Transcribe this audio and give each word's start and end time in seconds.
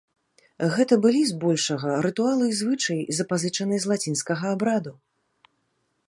Гэта 0.75 0.95
былі, 1.03 1.19
збольшага, 1.31 1.91
рытуалы 2.05 2.45
і 2.51 2.57
звычаі, 2.61 3.03
запазычаныя 3.17 3.79
з 3.83 3.91
лацінскага 3.91 4.45
абраду. 4.57 4.93